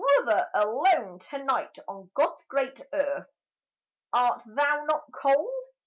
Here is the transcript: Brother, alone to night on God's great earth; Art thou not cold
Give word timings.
Brother, 0.23 0.49
alone 0.55 1.19
to 1.29 1.43
night 1.43 1.77
on 1.87 2.09
God's 2.15 2.43
great 2.45 2.81
earth; 2.91 3.29
Art 4.11 4.41
thou 4.47 4.83
not 4.85 5.03
cold 5.13 5.65